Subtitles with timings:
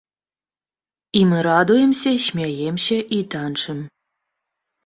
[1.19, 3.77] І мы радуемся, смяемся і танчым.